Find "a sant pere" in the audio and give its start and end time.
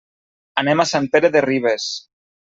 0.83-1.29